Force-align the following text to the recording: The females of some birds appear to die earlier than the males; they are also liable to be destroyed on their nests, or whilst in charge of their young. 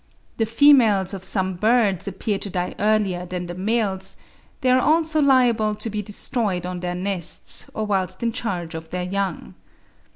The 0.37 0.47
females 0.47 1.13
of 1.13 1.23
some 1.23 1.53
birds 1.57 2.07
appear 2.07 2.39
to 2.39 2.49
die 2.49 2.73
earlier 2.79 3.23
than 3.27 3.45
the 3.45 3.53
males; 3.53 4.17
they 4.61 4.71
are 4.71 4.81
also 4.81 5.21
liable 5.21 5.75
to 5.75 5.89
be 5.91 6.01
destroyed 6.01 6.65
on 6.65 6.79
their 6.79 6.95
nests, 6.95 7.69
or 7.75 7.85
whilst 7.85 8.23
in 8.23 8.31
charge 8.31 8.73
of 8.73 8.89
their 8.89 9.03
young. 9.03 9.53